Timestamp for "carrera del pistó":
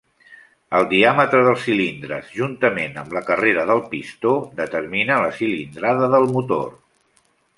3.29-4.33